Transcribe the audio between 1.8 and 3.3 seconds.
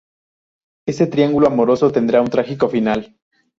tendrá un trágico final.